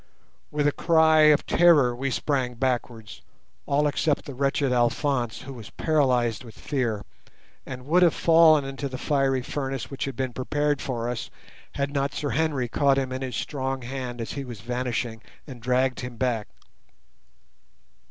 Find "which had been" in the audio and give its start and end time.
9.91-10.33